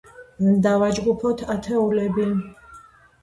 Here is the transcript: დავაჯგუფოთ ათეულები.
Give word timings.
დავაჯგუფოთ 0.67 1.43
ათეულები. 1.55 2.25